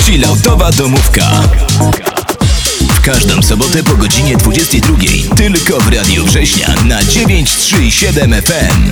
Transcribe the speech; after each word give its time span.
Chilloutowa 0.00 0.70
domówka. 0.70 1.30
W 2.94 3.00
każdą 3.00 3.42
sobotę 3.42 3.82
po 3.82 3.96
godzinie 3.96 4.36
22. 4.36 4.96
Tylko 5.36 5.80
w 5.80 5.92
Radiu 5.92 6.24
Września 6.24 6.74
na 6.84 7.04
937 7.04 8.42
FM. 8.42 8.90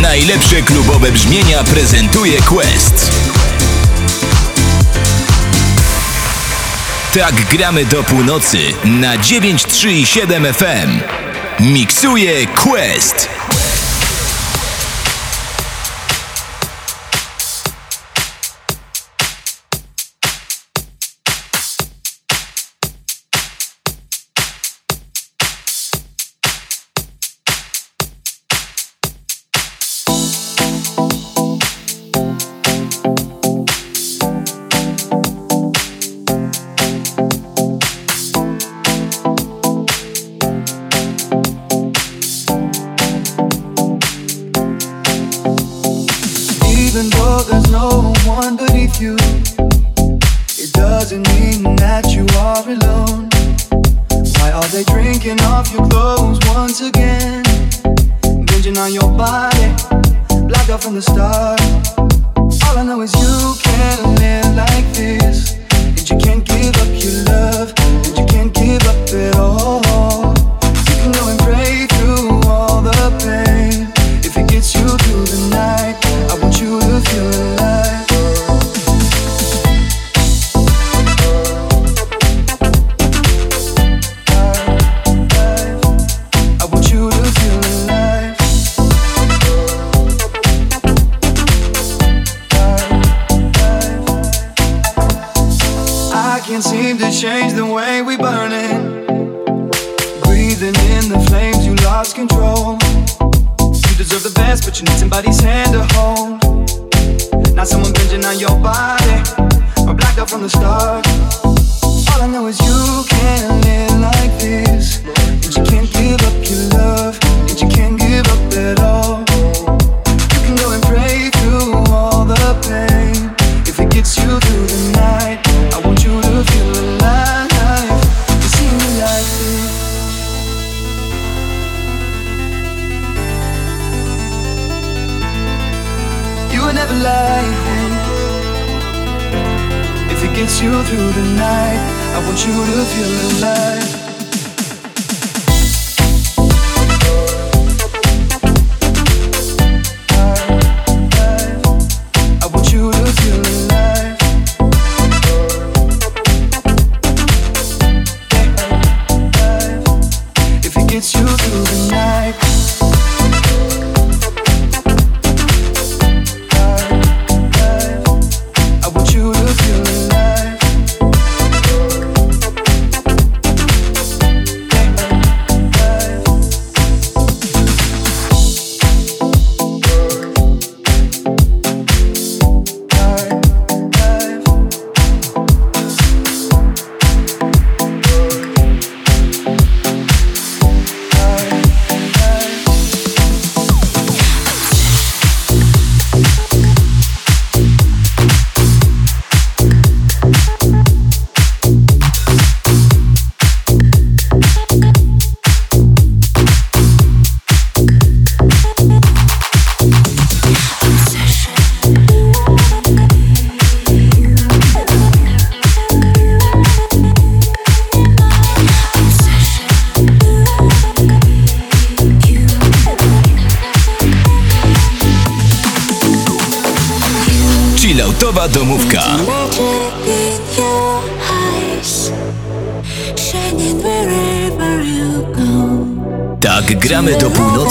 Najlepsze 0.00 0.62
klubowe 0.62 1.12
brzmienia 1.12 1.64
prezentuje 1.64 2.42
Quest. 2.42 3.10
Tak 7.14 7.34
gramy 7.46 7.84
do 7.84 8.02
północy 8.02 8.58
na 8.84 9.18
937 9.18 10.54
FM. 10.54 11.00
Miksuje 11.60 12.46
Quest. 12.46 13.39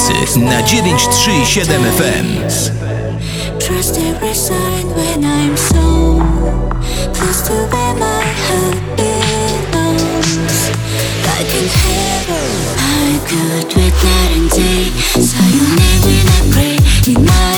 obcych 0.10 0.36
na 0.36 0.62
937 0.62 1.86
FM. 1.86 2.28
Trust 3.60 3.98
every 3.98 4.36
sign 4.36 4.88
when 4.96 5.24
I'm 5.24 5.58
so 5.58 6.22
close 7.14 7.42
to 7.48 7.54
where 7.54 7.96
my 7.96 8.24
heart 8.48 8.78
belongs. 8.96 10.70
Like 11.26 11.52
in 11.60 11.68
heaven, 11.70 12.50
I 12.78 13.20
could 13.28 13.78
wait 13.78 13.94
night 14.04 14.32
and 14.38 14.50
day. 14.50 14.92
So 15.22 15.38
you 15.54 15.64
never 15.76 16.54
pray 16.54 16.78
in 17.08 17.26
my 17.26 17.49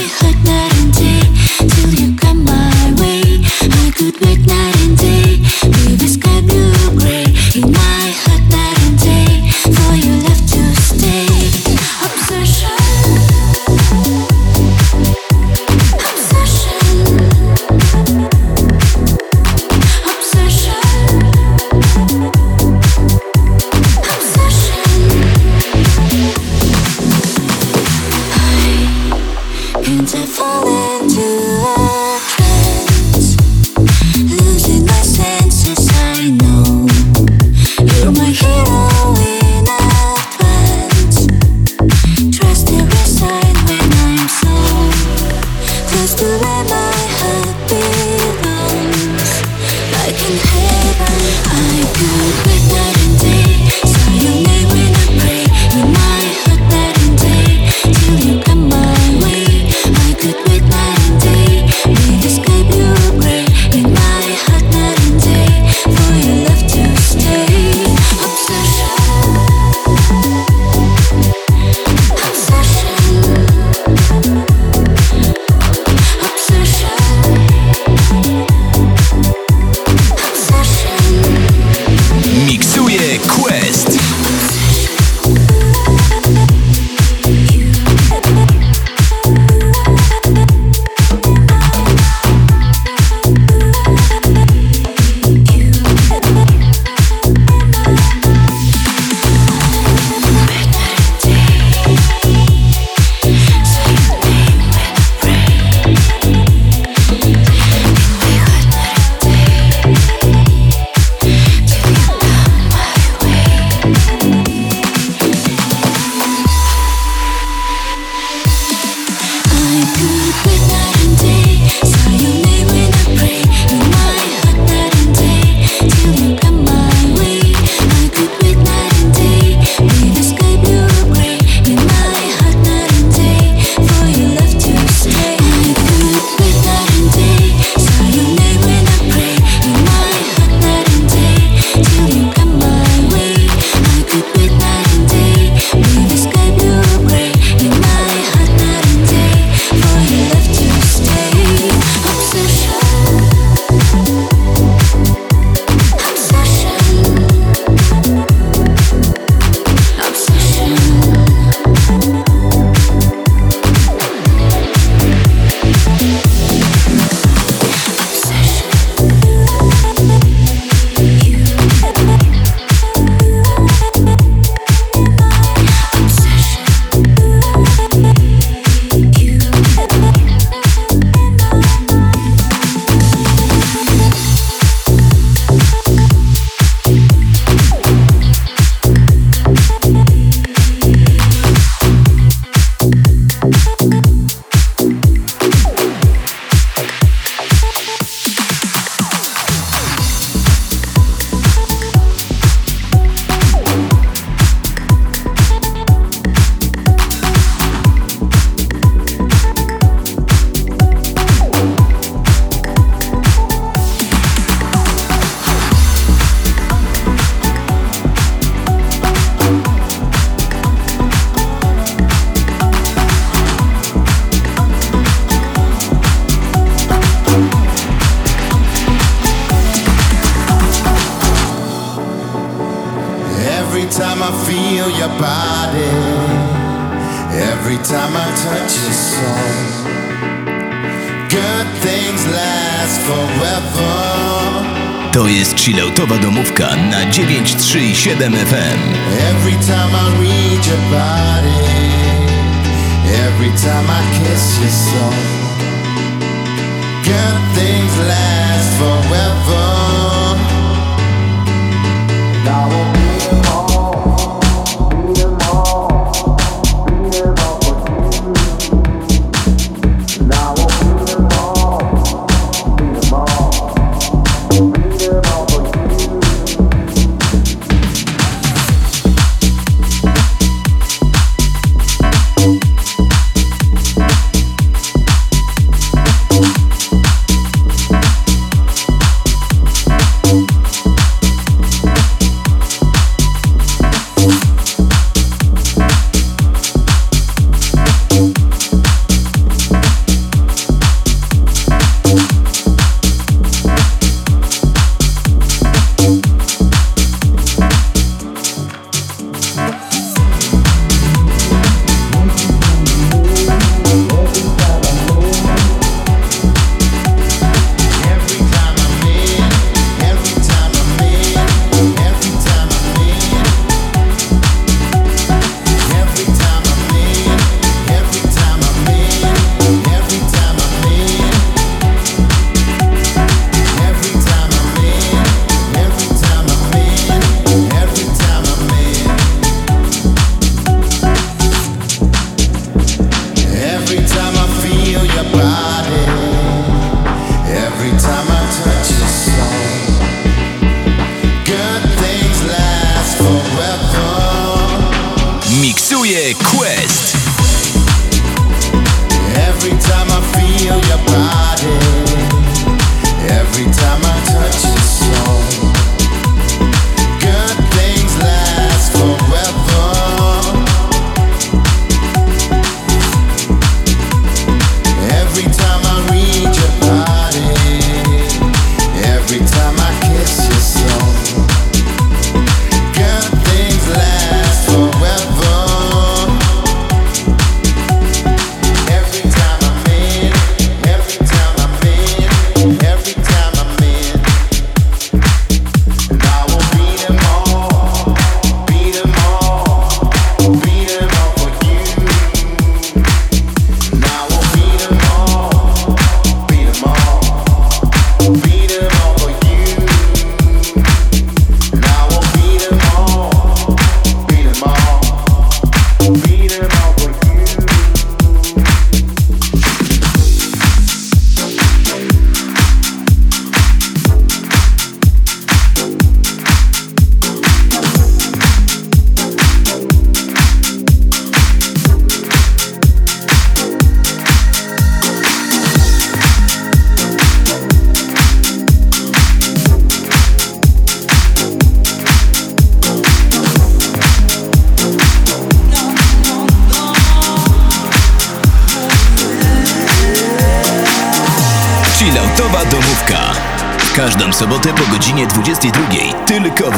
MFM. 248.21 248.51
FM. 248.51 248.80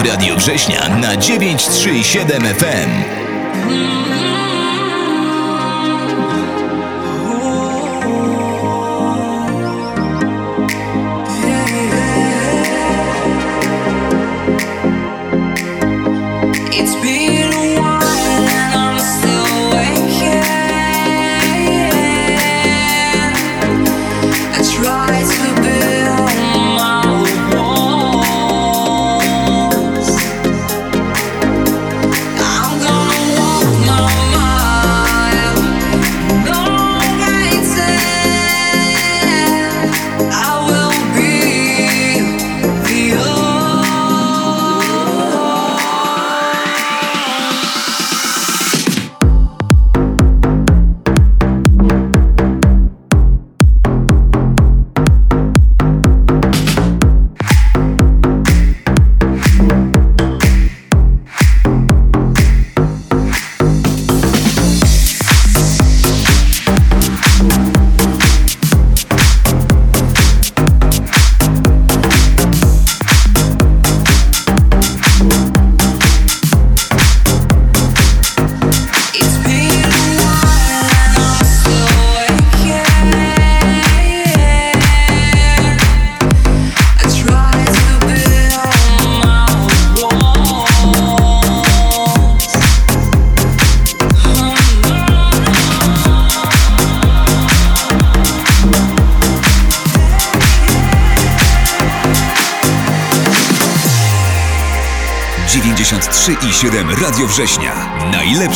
Radio 0.05 0.36
Września 0.36 0.89
na 0.89 1.17
937 1.17 2.41
FM. 2.41 3.23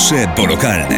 Pulse 0.07 0.25
por 0.37 0.49
local. 0.49 0.96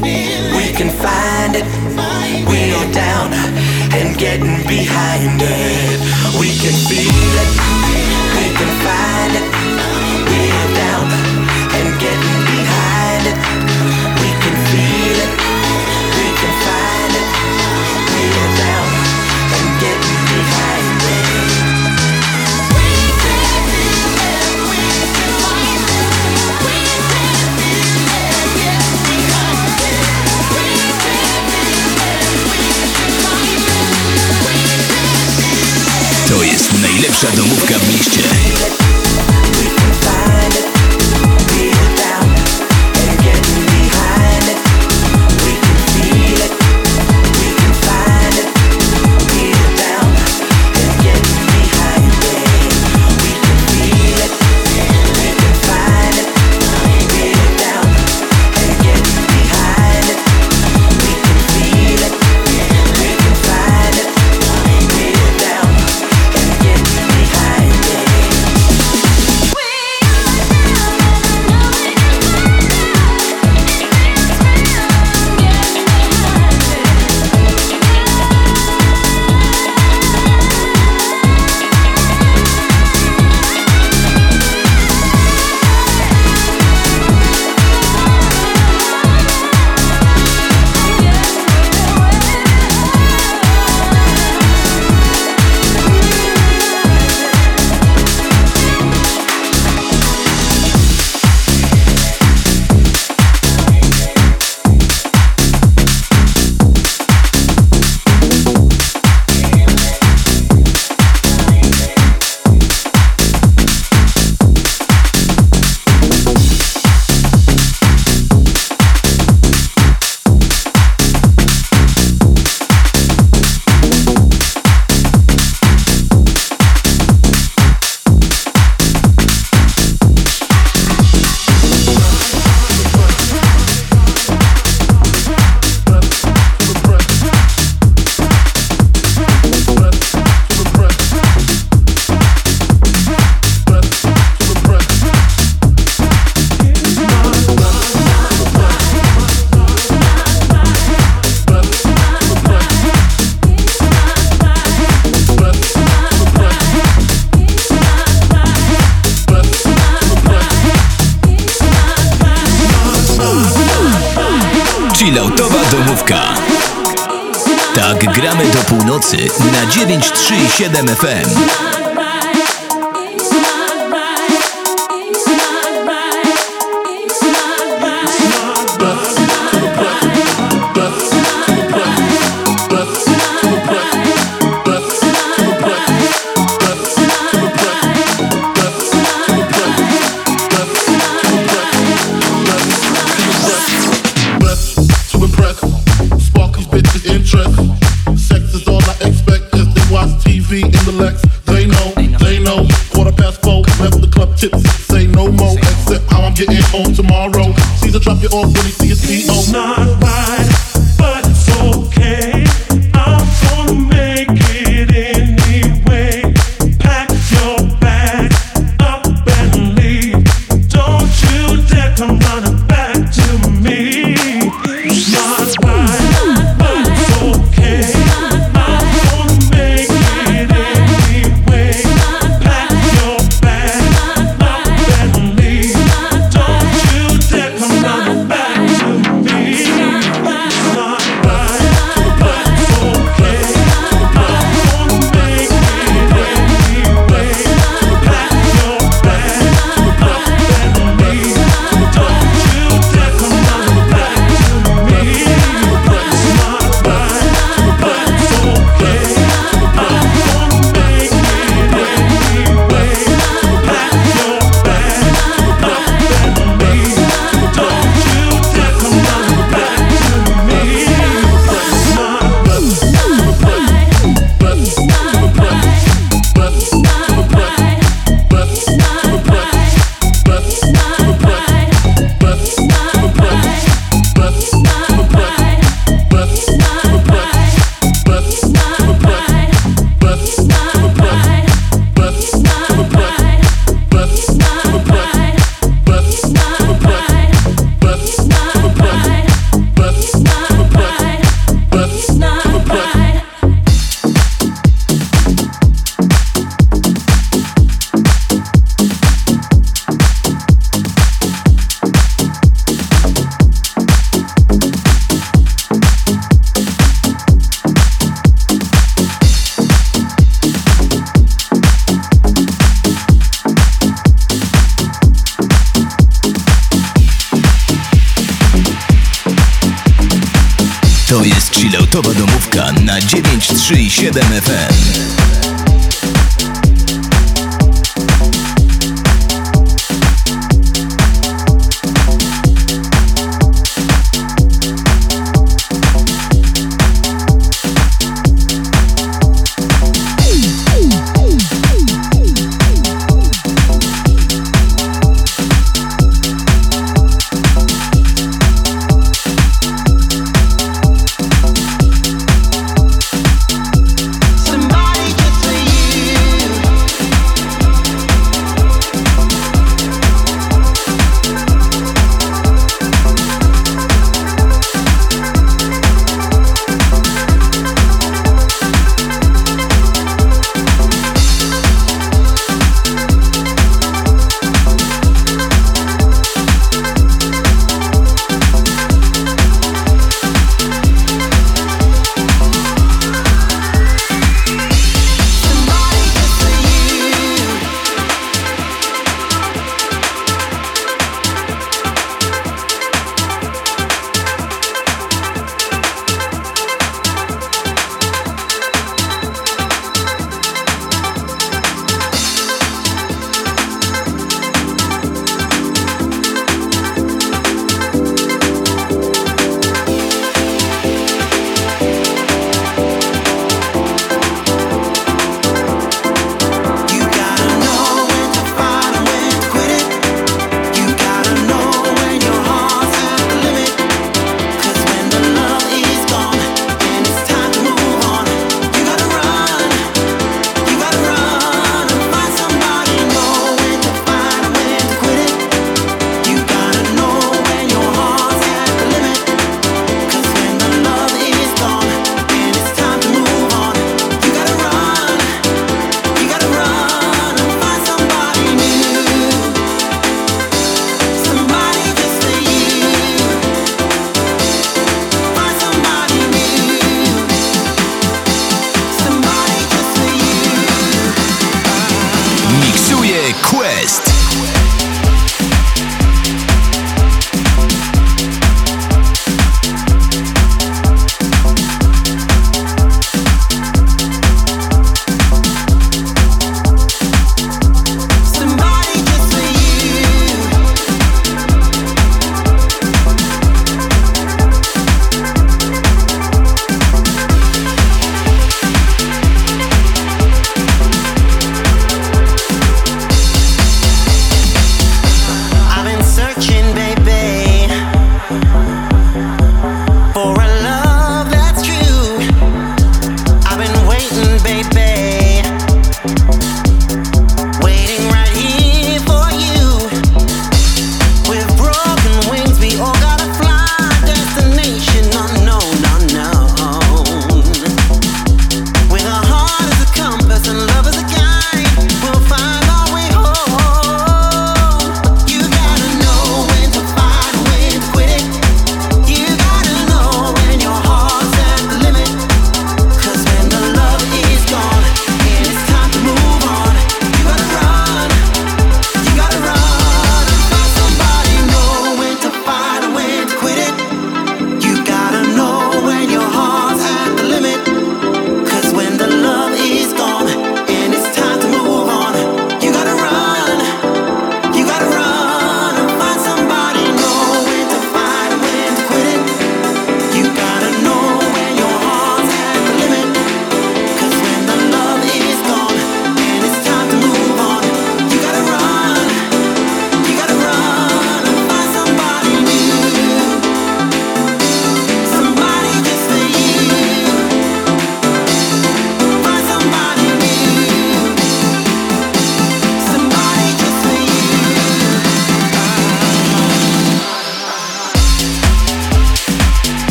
We 0.00 0.72
can 0.72 0.90
find 0.90 1.56
it. 1.56 1.66
We're 2.48 2.92
down 2.92 3.32
and 3.92 4.16
getting 4.16 4.66
behind 4.66 5.40
it. 5.42 6.00
We 6.40 6.48
can 6.62 6.72
feel 6.88 7.34
it. 7.42 7.50
We 8.36 8.46
can 8.56 8.70
find 8.84 9.32
it. 9.36 9.81
Pierwsza 37.22 37.42
domówka 37.42 37.78
w 37.78 37.88
mieście. 37.88 38.81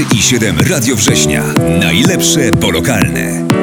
I 0.00 0.22
7 0.22 0.58
Radio 0.70 0.96
Września. 0.96 1.42
Najlepsze 1.80 2.50
polokalne. 2.60 3.48
Tak 3.48 3.61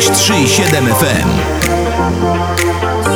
937 0.00 0.88
FM. 0.88 3.13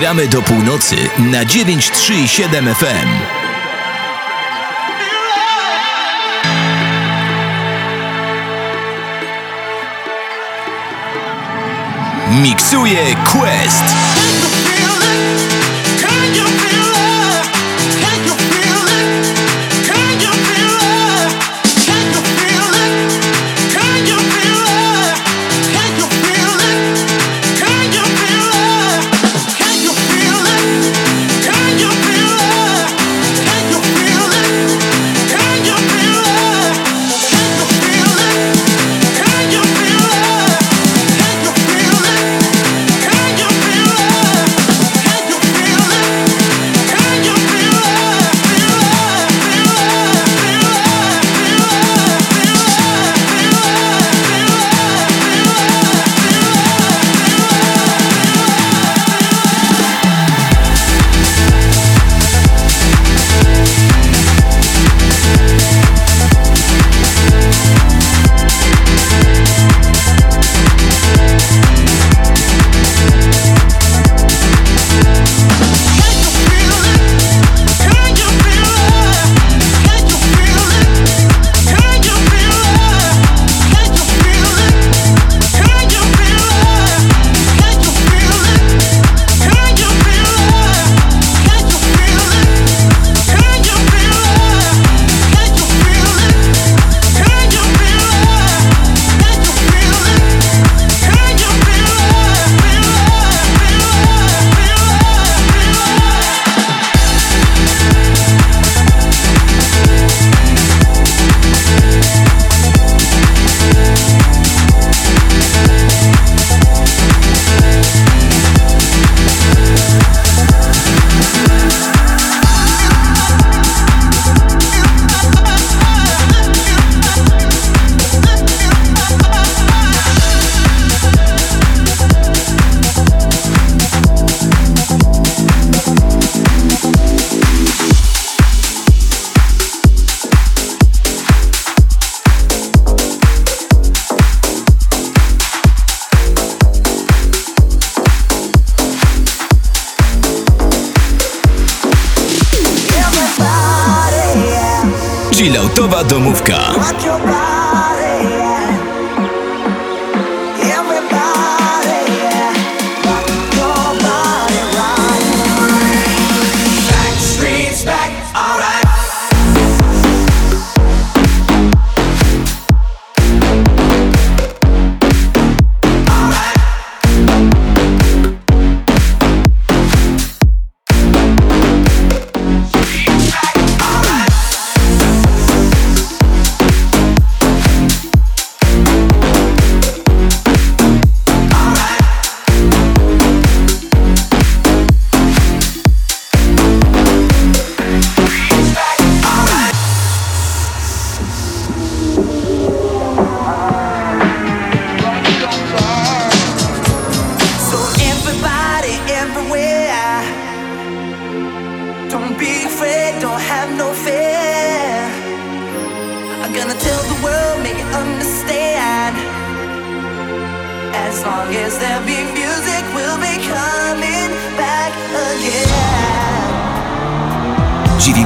Gramy 0.00 0.28
do 0.28 0.42
północy 0.42 0.96
na 1.18 1.44
937 1.44 2.74
FM. 2.74 3.08
Miksuje 12.42 13.16
Quest. 13.32 14.19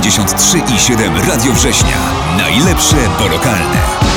93 0.05 0.59
i 0.75 0.79
7 0.79 1.17
Radio 1.17 1.53
Września. 1.53 1.97
Najlepsze 2.37 2.97
polokalne. 3.19 3.79
Gramy 3.97 4.14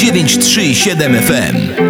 937 0.00 1.14
FM. 1.14 1.89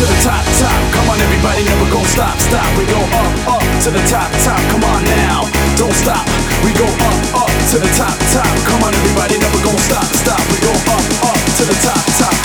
to 0.00 0.06
the 0.06 0.20
top, 0.24 0.44
top. 0.56 0.80
Come 0.96 1.10
on, 1.10 1.20
everybody, 1.20 1.62
never 1.62 1.84
gon' 1.92 2.04
stop, 2.06 2.38
stop. 2.40 2.64
We 2.78 2.86
go 2.86 3.00
up, 3.20 3.60
up 3.60 3.64
to 3.84 3.90
the 3.90 4.00
top, 4.08 4.32
top. 4.44 4.60
Come 4.72 4.84
on 4.84 5.04
now, 5.04 5.44
don't 5.76 5.92
stop. 5.92 6.24
We 6.64 6.72
go 6.72 6.88
up, 6.88 7.44
up 7.44 7.52
to 7.72 7.76
the 7.76 7.90
top, 8.00 8.16
top. 8.32 8.48
Come 8.64 8.82
on, 8.82 8.94
everybody, 8.94 9.36
never 9.36 9.60
gon' 9.60 9.76
stop, 9.84 10.08
stop. 10.16 10.40
We 10.48 10.56
go 10.64 10.72
up, 10.96 11.04
up 11.28 11.40
to 11.60 11.64
the 11.68 11.76
top, 11.84 12.00
top. 12.16 12.39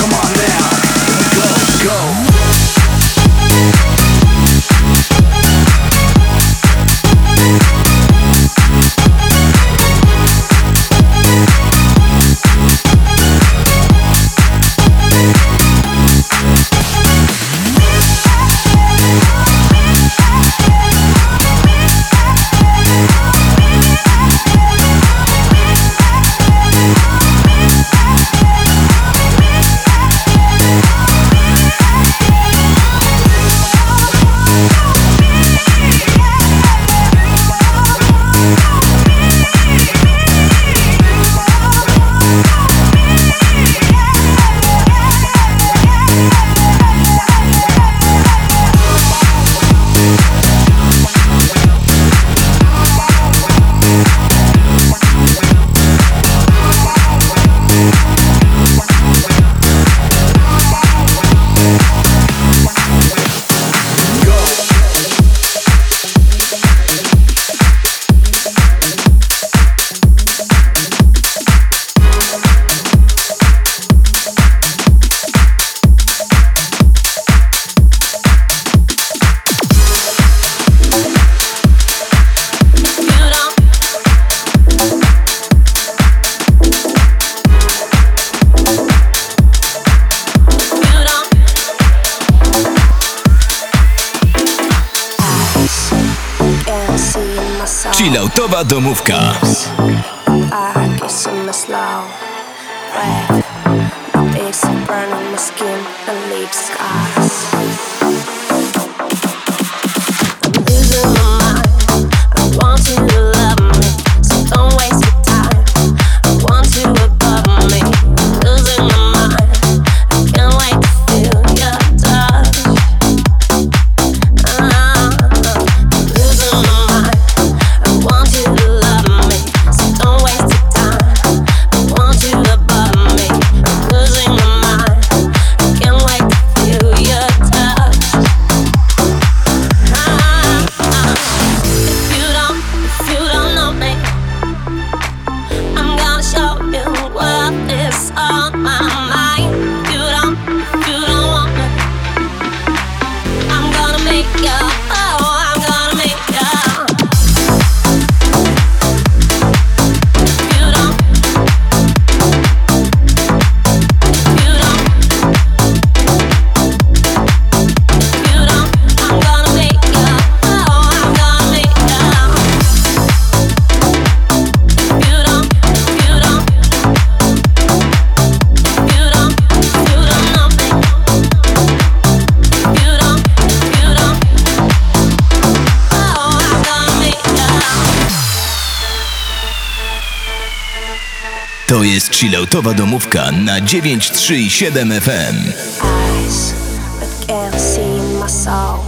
Sportowa 192.56 192.74
domówka 192.74 193.32
na 193.32 193.60
937 193.60 195.02
FM. 195.02 195.36
Eyes 195.84 196.54
that 197.00 197.28
can't 197.28 197.62
see 197.62 198.00
my 198.20 198.30
soul. 198.30 198.80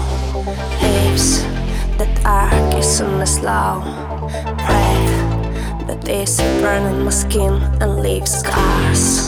Lips 0.81 1.43
that 1.97 2.25
are 2.25 2.71
kissing. 2.71 3.17
Breath 3.17 3.87
that 5.87 6.09
is 6.09 6.41
burning 6.61 7.03
my 7.03 7.11
skin 7.11 7.61
and 7.81 8.01
leaves 8.03 8.39
scars. 8.39 9.26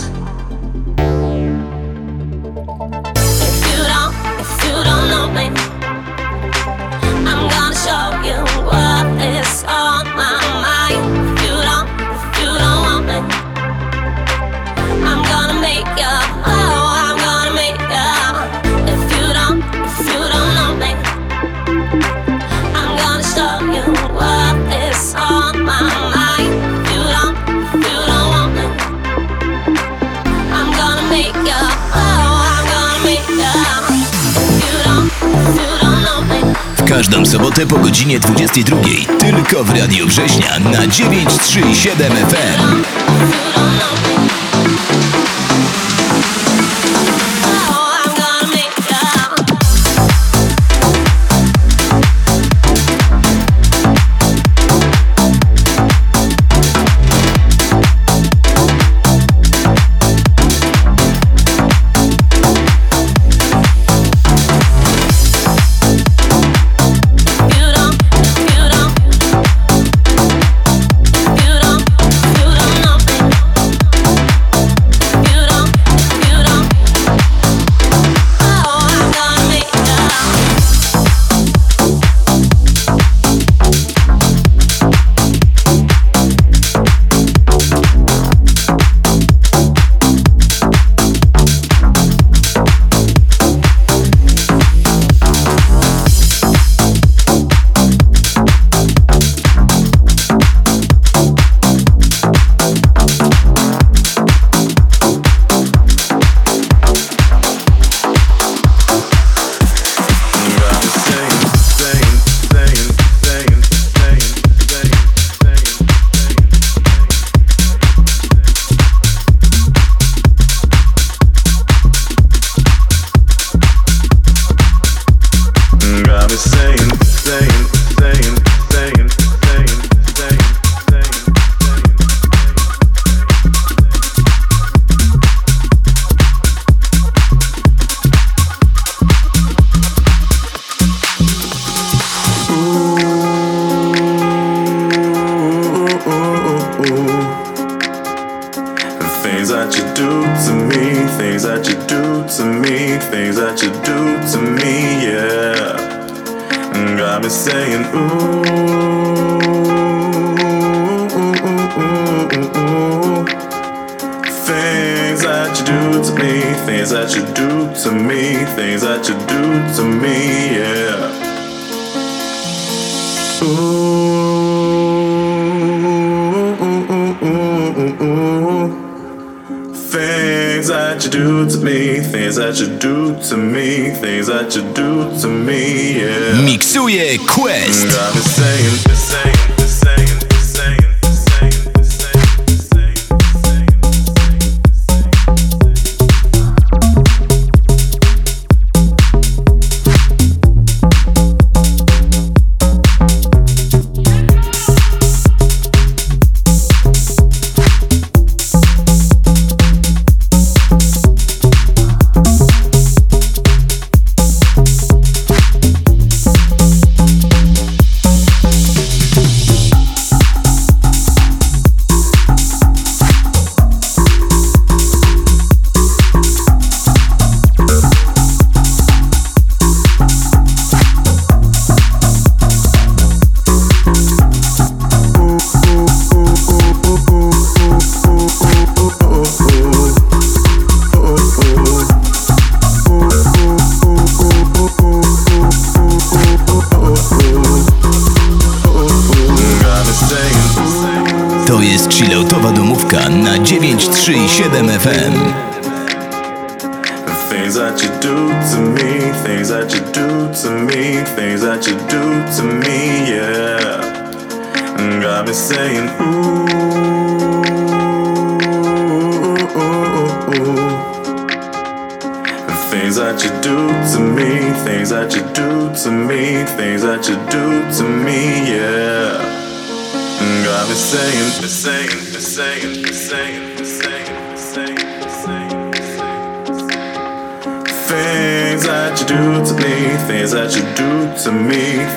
Każdą 36.90 37.26
sobotę 37.26 37.68
po 37.68 37.78
godzinie 37.78 38.20
22. 38.20 38.78
Tylko 39.20 39.64
w 39.64 39.70
Radio 39.70 40.06
Brzeźnia 40.06 40.60
na 40.60 40.88
937 40.88 42.12
FM. 42.12 42.84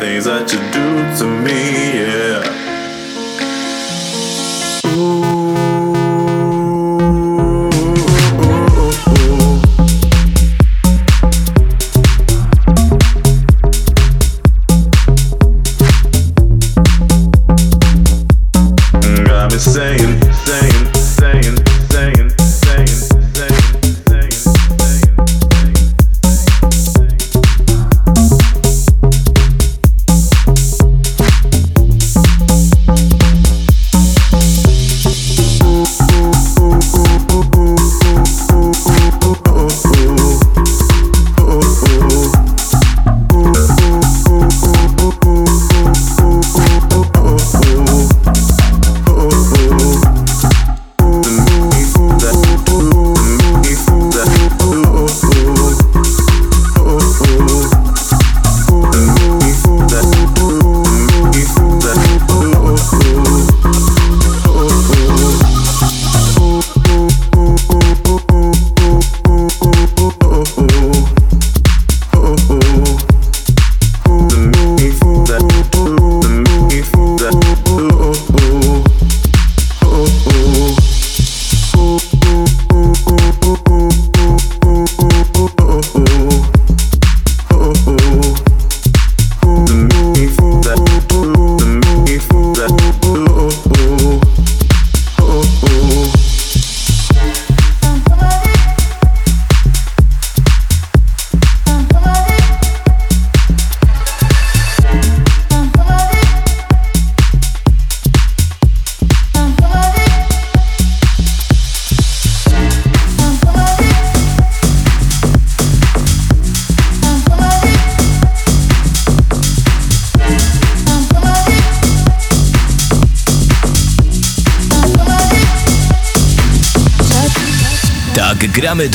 Things 0.02 0.24
that 0.24 0.52
you 0.52 0.58
do 0.72 0.91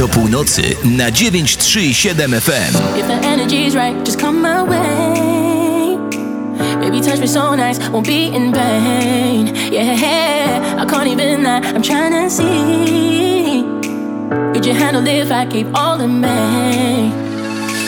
do 0.08 0.14
północy 0.14 0.76
na 0.84 1.12
937 1.12 2.42
FM. 2.42 2.76
If 3.00 3.08
the 3.08 3.28
energy's 3.28 3.76
right, 3.76 4.06
just 4.06 4.20
come 4.20 4.42
my 4.42 4.64
way. 4.64 5.98
Baby, 6.82 7.02
touch 7.02 7.20
me 7.20 7.28
so 7.28 7.56
nice, 7.56 7.90
won't 7.90 8.08
be 8.08 8.28
in 8.36 8.54
vain. 8.54 9.56
Yeah, 9.72 10.82
I 10.82 10.86
can't 10.86 11.08
even 11.08 11.44
lie, 11.44 11.62
I'm 11.76 11.82
trying 11.82 12.12
to 12.12 12.30
see. 12.30 13.64
Could 14.54 14.66
you 14.66 14.74
handle 14.74 15.08
if 15.08 15.32
I 15.32 15.46
keep 15.46 15.68
all 15.74 16.02
in 16.02 16.22
May? 16.22 17.12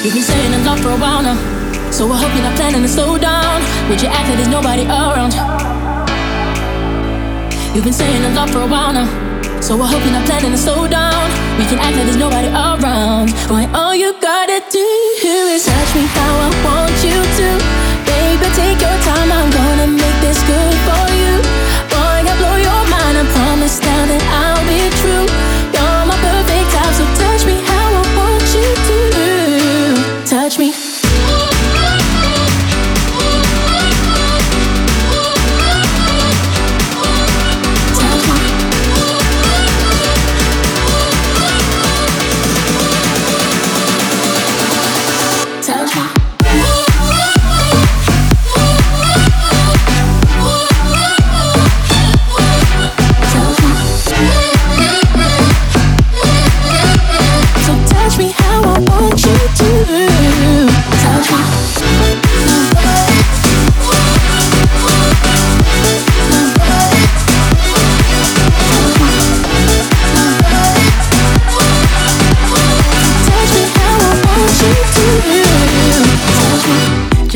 You've 0.03 0.13
been 0.13 0.23
saying 0.23 0.53
in 0.53 0.65
love 0.65 0.79
for 0.79 0.89
a 0.89 0.97
while 0.97 1.21
now, 1.21 1.37
so 1.91 2.11
I 2.11 2.17
hope 2.17 2.33
you're 2.33 2.43
not 2.43 2.55
planning 2.55 2.81
to 2.81 2.87
slow 2.87 3.17
down. 3.17 3.61
Would 3.89 4.01
you 4.01 4.07
act 4.07 4.27
like 4.27 4.37
there's 4.37 4.47
nobody 4.47 4.85
around? 4.85 5.33
You've 7.75 7.83
been 7.83 7.93
saying 7.93 8.23
in 8.23 8.35
love 8.35 8.49
for 8.51 8.61
a 8.61 8.67
while 8.67 8.93
now. 8.93 9.07
So 9.61 9.81
I 9.81 9.87
hope 9.87 10.03
you're 10.03 10.13
not 10.13 10.25
planning 10.25 10.51
to 10.51 10.57
slow 10.57 10.87
down. 10.87 11.38
We 11.59 11.65
can 11.65 11.77
act 11.79 11.97
like 11.97 12.05
there's 12.05 12.15
nobody 12.15 12.47
around. 12.47 13.35
Boy, 13.51 13.67
all 13.75 13.93
you 13.93 14.15
gotta 14.21 14.63
do 14.71 14.87
is 15.51 15.65
touch 15.65 15.91
me 15.93 16.07
how 16.15 16.33
I 16.47 16.49
want 16.63 16.95
you 17.03 17.19
to. 17.19 17.47
Baby, 18.07 18.47
take 18.55 18.79
your 18.79 18.97
time. 19.03 19.29
I'm 19.29 19.51
gonna 19.51 19.87
make 19.91 20.17
this 20.23 20.39
good 20.47 20.75
for 20.87 21.05
you. 21.19 21.33
Boy, 21.91 22.17
I 22.31 22.33
blow 22.39 22.55
your 22.55 22.83
mind. 22.87 23.15
I 23.19 23.25
promise 23.35 23.75
now 23.83 24.03
that 24.07 24.23
I'll 24.39 24.58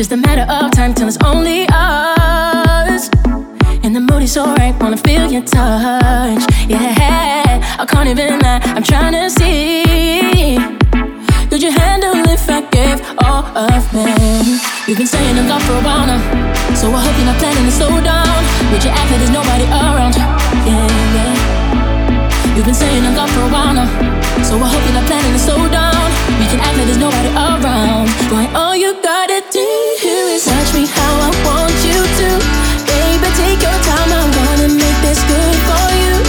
Just 0.04 0.12
a 0.12 0.16
matter 0.18 0.44
of 0.52 0.70
time 0.70 0.92
till 0.92 1.08
it's 1.08 1.16
only 1.24 1.64
us. 1.72 3.08
And 3.82 3.96
the 3.96 4.00
mood 4.00 4.22
is 4.22 4.32
so 4.32 4.44
right, 4.44 4.78
wanna 4.78 4.98
feel 4.98 5.32
your 5.32 5.40
touch. 5.40 6.44
Yeah, 6.68 7.78
I 7.80 7.86
can't 7.88 8.10
even 8.10 8.38
lie, 8.40 8.60
I'm 8.76 8.82
trying 8.82 9.14
to 9.14 9.30
see. 9.30 10.58
Could 11.48 11.62
you 11.62 11.70
handle 11.70 12.12
if 12.28 12.50
I 12.50 12.60
gave 12.68 13.00
all 13.24 13.46
of 13.56 13.82
me? 13.94 14.60
You've 14.86 14.98
been 14.98 15.06
saying 15.06 15.38
in 15.38 15.48
love 15.48 15.62
for 15.62 15.72
a 15.72 15.80
while 15.80 16.06
now, 16.06 16.20
so 16.74 16.92
I 16.92 17.00
hope 17.00 17.16
you're 17.16 17.24
not 17.24 17.38
planning 17.38 17.64
to 17.64 17.72
slow 17.72 17.98
down. 18.04 18.44
Would 18.72 18.84
you 18.84 18.90
act 18.90 19.10
like 19.10 19.20
there's 19.20 19.30
nobody 19.30 19.64
around? 19.64 20.16
Yeah, 20.68 20.84
yeah. 21.16 21.83
You've 22.54 22.66
been 22.66 22.74
saying 22.74 23.04
in 23.04 23.16
love 23.16 23.28
for 23.30 23.40
a 23.40 23.50
while 23.50 23.74
now, 23.74 23.90
so 24.44 24.54
I 24.62 24.68
hope 24.70 24.84
you're 24.86 24.94
not 24.94 25.06
planning 25.10 25.32
to 25.32 25.38
slow 25.40 25.68
down. 25.68 26.06
We 26.38 26.46
can 26.46 26.60
act 26.60 26.78
like 26.78 26.86
there's 26.86 27.02
nobody 27.02 27.30
around. 27.34 28.06
Boy, 28.30 28.46
all 28.54 28.76
you 28.76 28.94
gotta 29.02 29.42
do 29.50 29.58
is 29.58 30.44
touch 30.44 30.72
me 30.72 30.86
how 30.86 31.14
I 31.18 31.30
want 31.42 31.74
you 31.82 31.98
to. 31.98 32.28
Baby, 32.86 33.28
take 33.34 33.58
your 33.58 33.78
time, 33.82 34.06
I'm 34.06 34.30
gonna 34.30 34.70
make 34.70 34.98
this 35.02 35.18
good 35.26 35.56
for 35.66 35.86
you. 35.98 36.23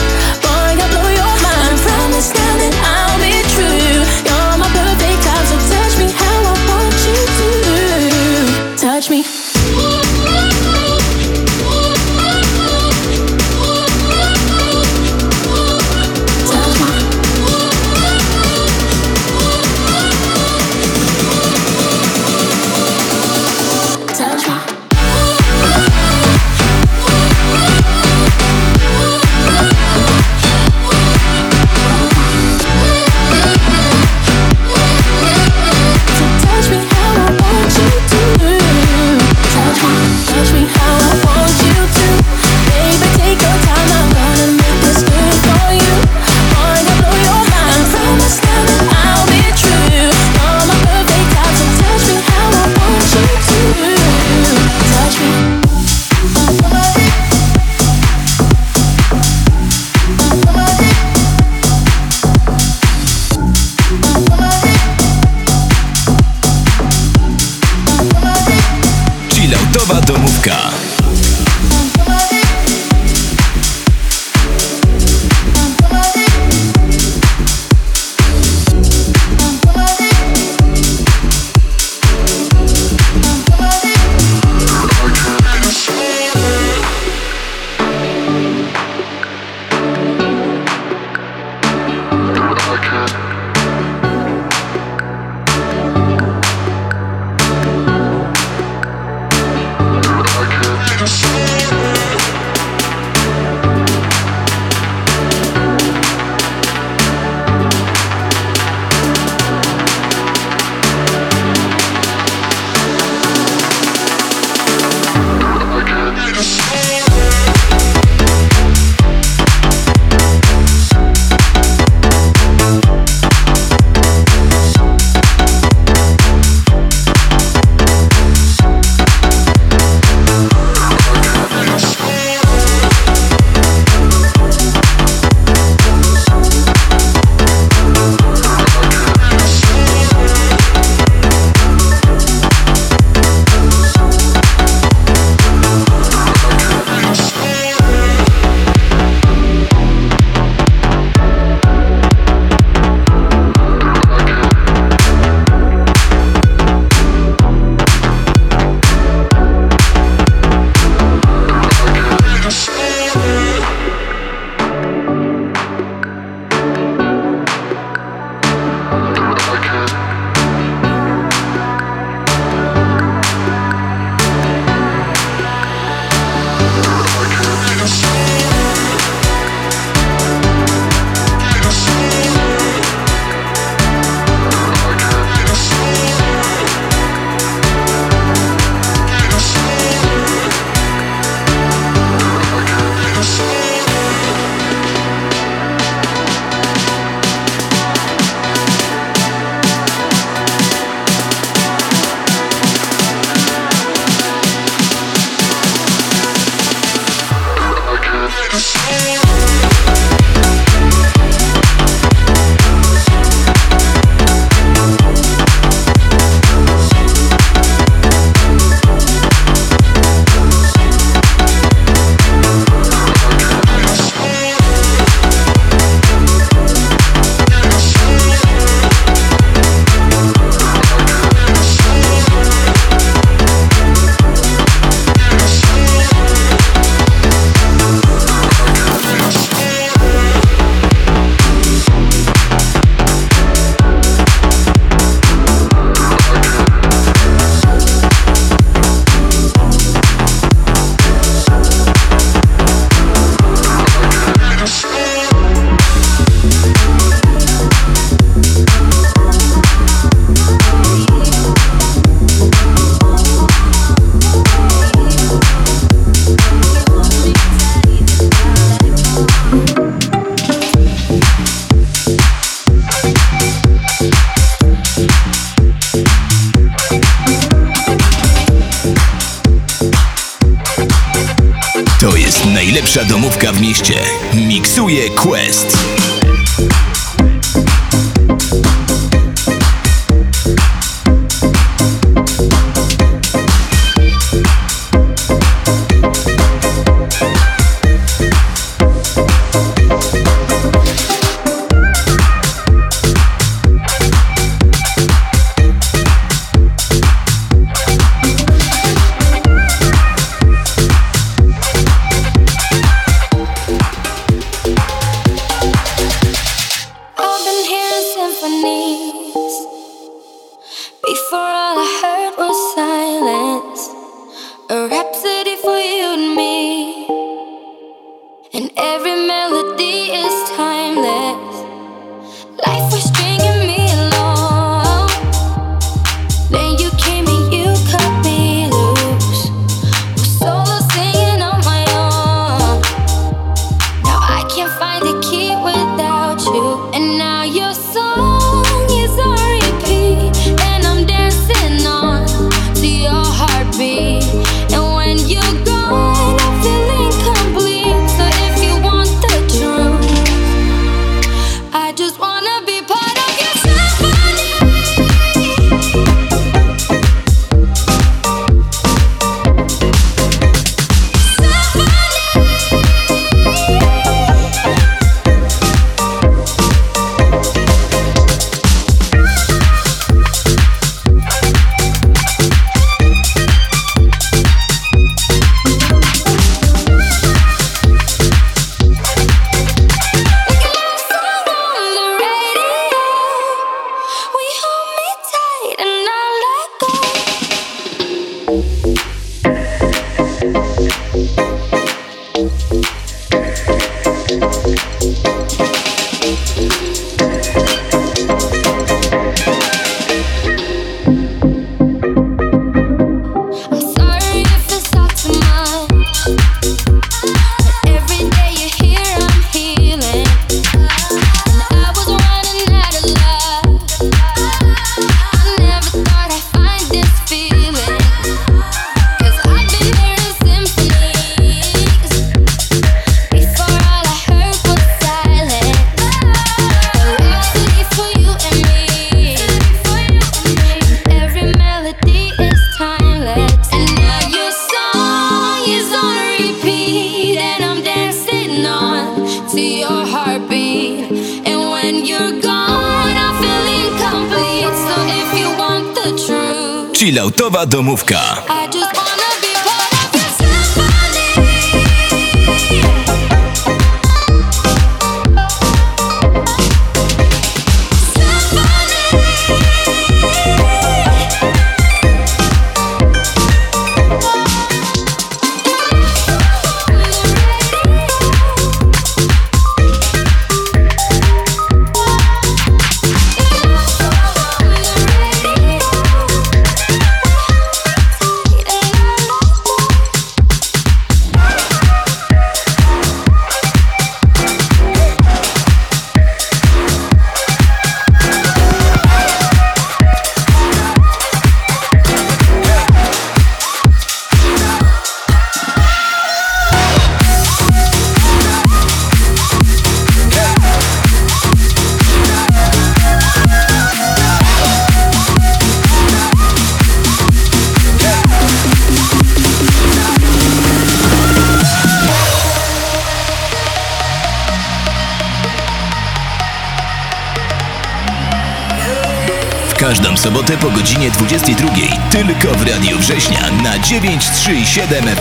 937 534.75 535.14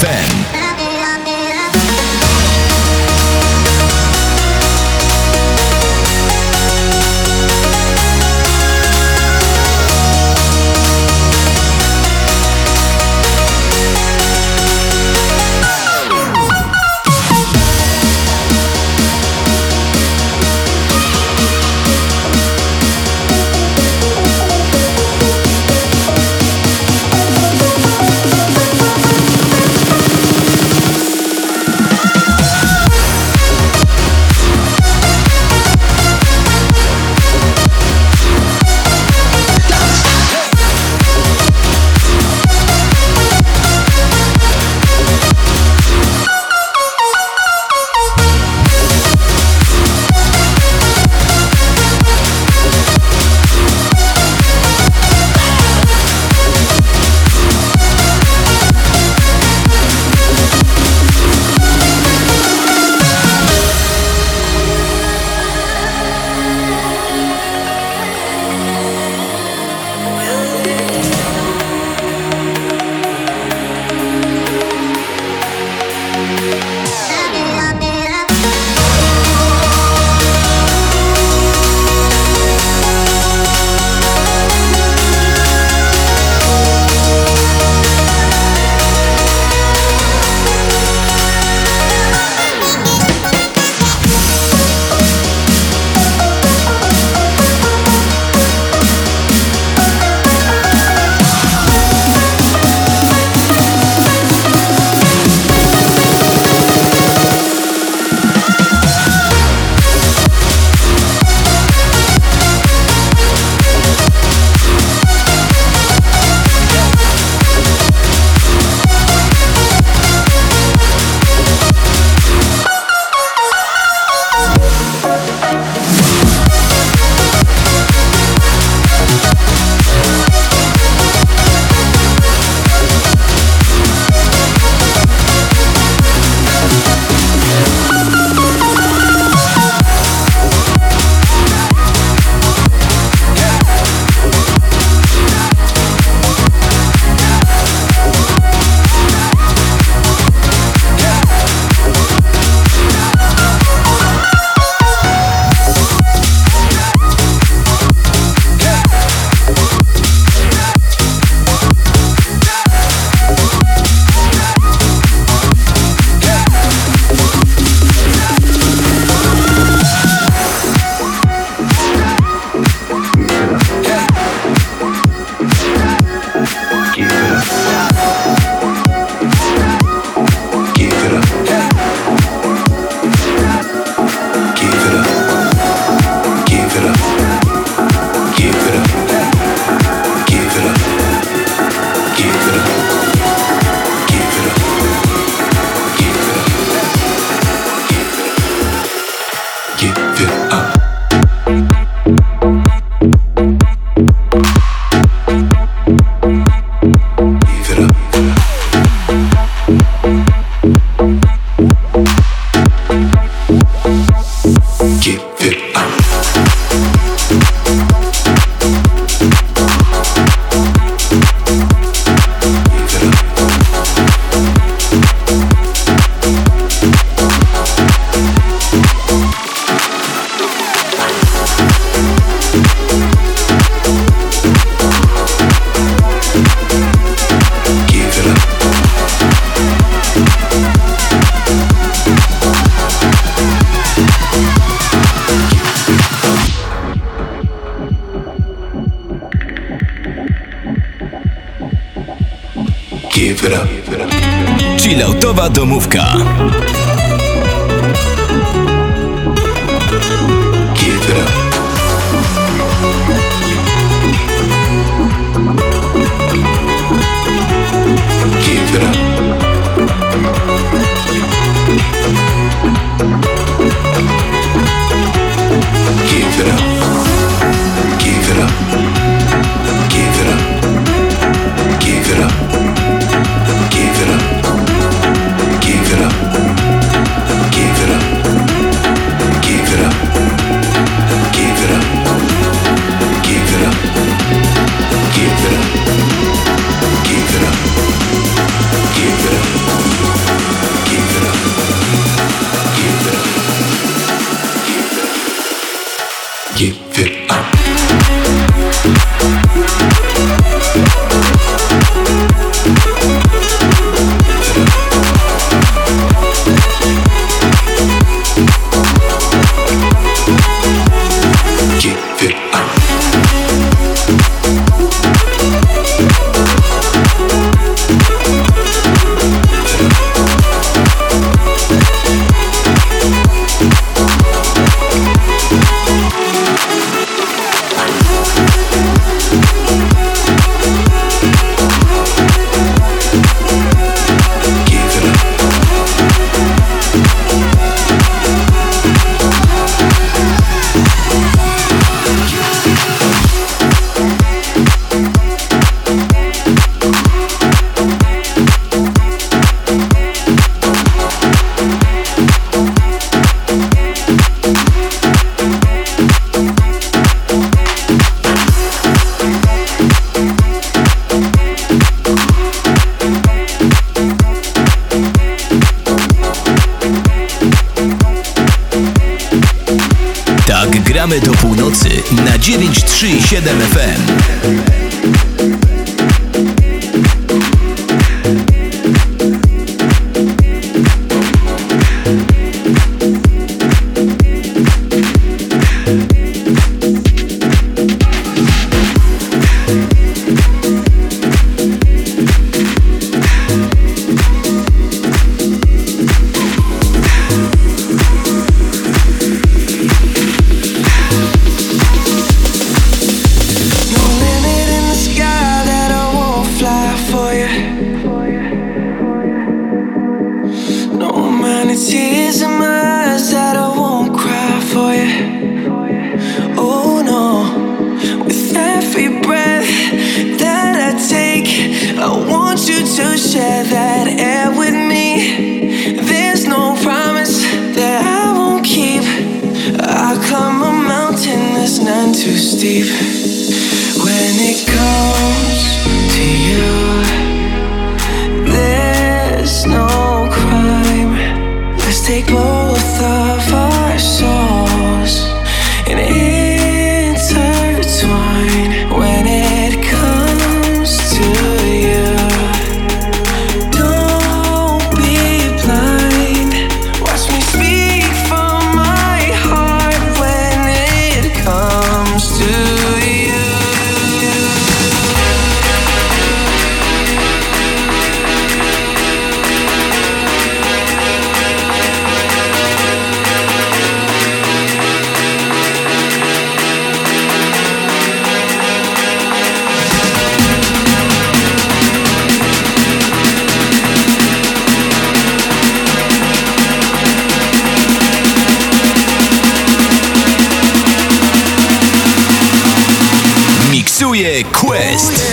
Prezentuje 504.15 504.45
Quest. 504.53 505.24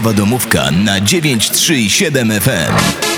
Chilloutowa 0.00 0.12
domówka 0.12 0.70
na 0.70 1.00
937 1.00 2.40
FM. 2.40 3.09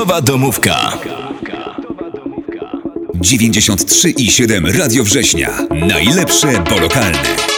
Chilloutowa 0.00 0.20
domówka. 0.20 0.98
93 3.14 4.10
i 4.10 4.30
7 4.30 4.66
Radio 4.66 5.04
Września. 5.04 5.58
Najlepsze 5.70 6.64
polokalne. 6.64 7.18
Miksuje 7.18 7.49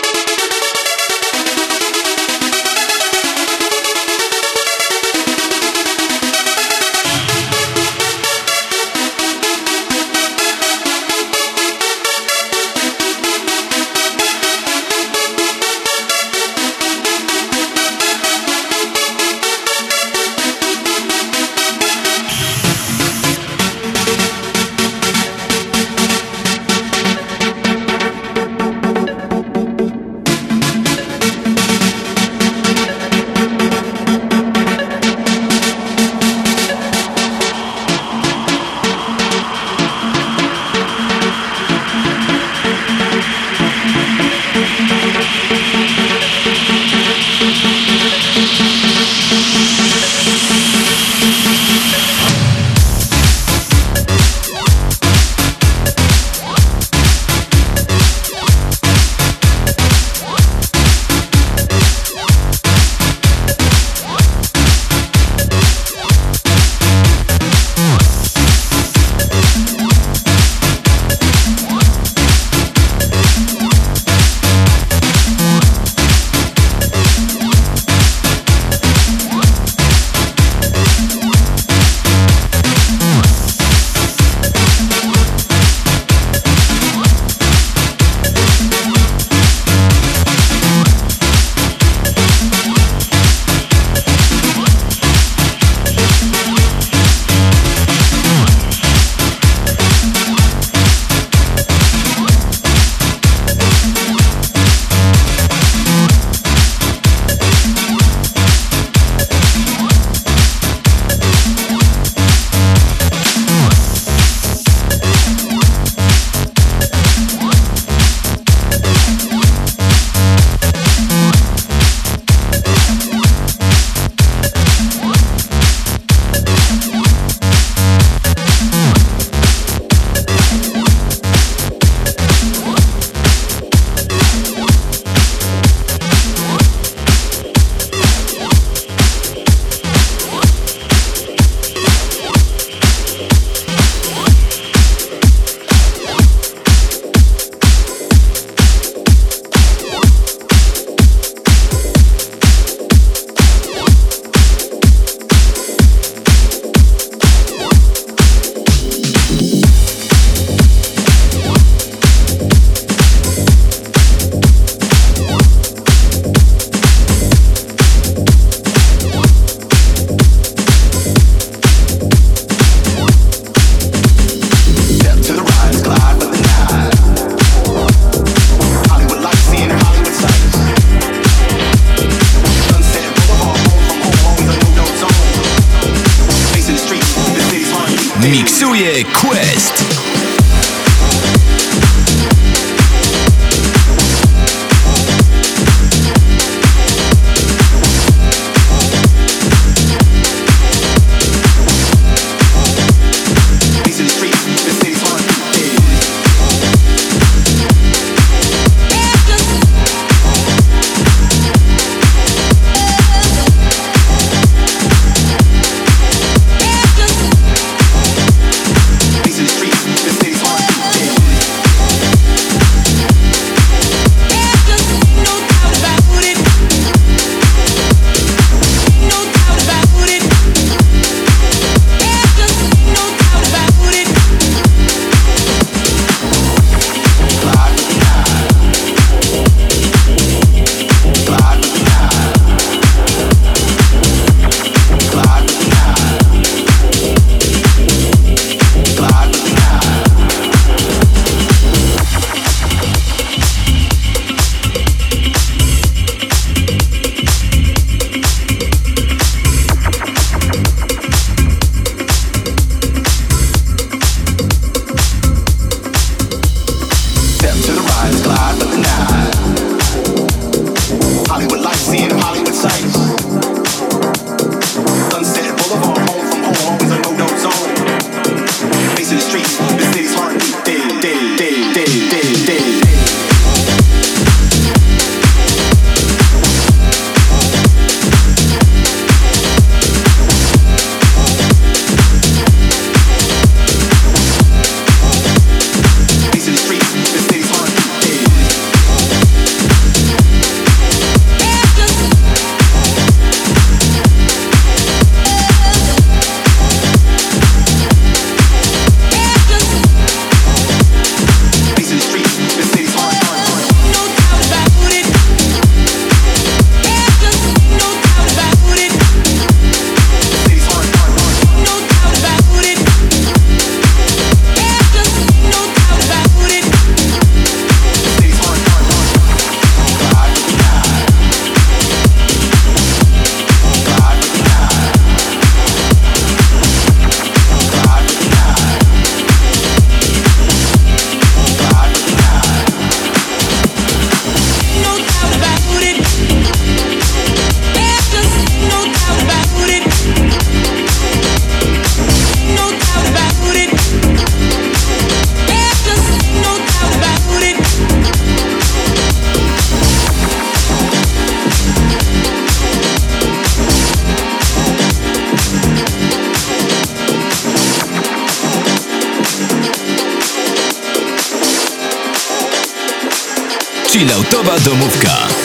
Chilloutowa 374.03 374.59
domówka. 374.61 375.42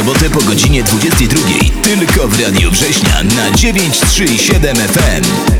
Sobotę 0.00 0.30
po 0.30 0.40
godzinie 0.40 0.82
22. 0.82 1.40
Tylko 1.82 2.28
w 2.28 2.40
Radiu 2.40 2.70
Września 2.70 3.22
na 3.22 3.50
937 3.50 4.76
FM. 4.76 5.59